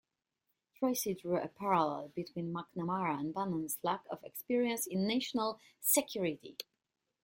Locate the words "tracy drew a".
0.73-1.47